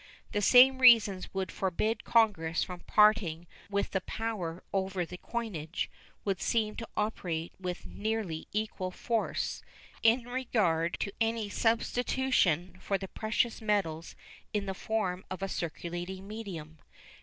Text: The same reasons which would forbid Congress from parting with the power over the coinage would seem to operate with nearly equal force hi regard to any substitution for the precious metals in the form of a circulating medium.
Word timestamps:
The 0.31 0.41
same 0.41 0.79
reasons 0.79 1.25
which 1.25 1.33
would 1.35 1.51
forbid 1.51 2.03
Congress 2.03 2.63
from 2.63 2.79
parting 2.79 3.45
with 3.69 3.91
the 3.91 4.01
power 4.01 4.63
over 4.73 5.05
the 5.05 5.19
coinage 5.19 5.91
would 6.25 6.41
seem 6.41 6.75
to 6.77 6.87
operate 6.97 7.53
with 7.59 7.85
nearly 7.85 8.47
equal 8.51 8.89
force 8.89 9.61
hi 10.03 10.23
regard 10.25 10.99
to 11.01 11.13
any 11.21 11.49
substitution 11.49 12.79
for 12.79 12.97
the 12.97 13.09
precious 13.09 13.61
metals 13.61 14.15
in 14.53 14.65
the 14.65 14.73
form 14.73 15.23
of 15.29 15.43
a 15.43 15.47
circulating 15.47 16.27
medium. 16.27 16.79